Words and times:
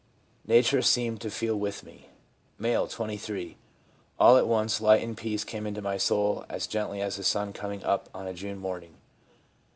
Nature 0.47 0.81
seemed 0.81 1.21
to 1.21 1.29
feel 1.29 1.55
with 1.55 1.83
me/ 1.83 2.09
M., 2.59 2.87
23.' 2.87 3.55
All 4.19 4.35
at 4.35 4.47
once 4.47 4.81
light 4.81 5.03
and 5.03 5.15
peace 5.15 5.43
came 5.43 5.67
into 5.67 5.79
my 5.79 5.97
soul 5.97 6.43
as 6.49 6.65
gently 6.65 6.99
as 7.03 7.17
the 7.17 7.23
sun 7.23 7.53
coming* 7.53 7.83
up 7.83 8.09
on 8.11 8.25
a 8.25 8.33
June 8.33 8.57
morning. 8.57 8.95